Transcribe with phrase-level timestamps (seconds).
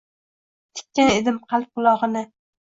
[0.79, 2.27] Tikkan edim qalb qulog’ini